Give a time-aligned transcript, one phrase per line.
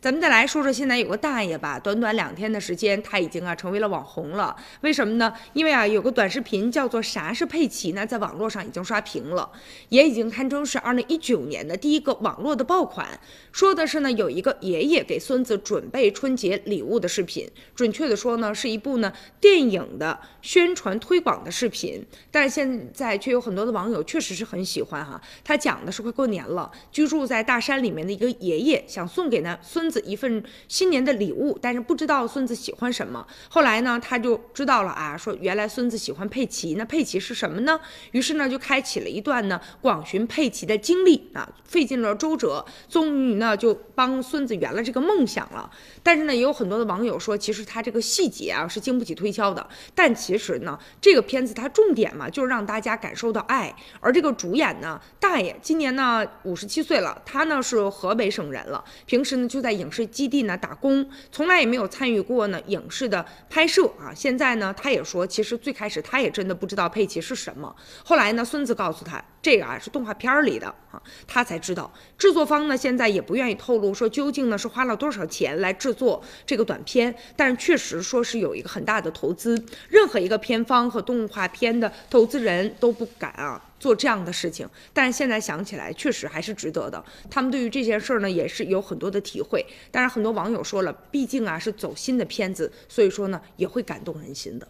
[0.00, 4.54] 咱们再来说说，现在有个大爷吧，短短两天的时间，他已经啊成为了网红了。
[4.82, 5.34] 为什么呢？
[5.54, 9.50] 因为啊有个短视频叫做“啥是佩奇”呢，在网络上已经刷屏了，
[9.88, 13.08] 也已经堪称是二零一九年的第一个网络的爆款。
[13.50, 22.06] 说的是呢，有一个爷爷给孙子准备春节礼物的视频，准确的说呢，是一部呢电影的宣传推广的视频。
[22.30, 29.87] 但是现在却有很多的网友确实是很喜欢哈，他讲的是快过年了，居住在大山里面的一个爷爷想送给呢孙。
[29.90, 33.26] 子一份新年的礼物，但是不知道孙子喜欢什么。
[33.48, 36.74] 后来呢，他就知道了啊，说原来孙子喜欢佩奇。
[36.74, 37.80] 那佩奇是什么呢？
[38.10, 45.70] 于是呢，就开启了一段呢广寻佩奇的经历啊，费尽了周折，终于呢就帮孙子圆了这个梦想了。
[46.02, 49.66] 但是呢，也有很多的网友说，其实他这个细节啊是经不起推敲的。
[49.94, 53.74] 但其实呢，这个片子它重点嘛，就是让大家感受到爱。
[54.00, 59.77] 而这个主演呢，大爷今年呢五十七岁了，他呢是河北省人了，平时呢就在。
[59.78, 64.12] 影视基地呢打工，从来也没有参与过呢影视的拍摄啊。
[64.14, 67.74] 现在呢，他也说，其实最开始他也真的不知道佩奇是什么。
[68.04, 71.92] 后来呢，孙子告诉他，这个啊是动画片里的啊，他才知道。
[72.18, 79.62] 制作方呢现在也不愿意透露说究竟呢是花了多少钱来制作这个短片，但是确实说是有一个很大的投资。
[79.88, 83.62] 任何一个片方和动画片的投资人都不敢啊。
[83.78, 87.04] 做这样的事情，但是现在想起来确实还是值得的。
[87.30, 89.64] 他们对于这件事儿呢，也是有很多的体会。
[89.90, 94.68] 当然，很多网友说了，毕竟啊是走心的片子，所以说呢也会感动人心的。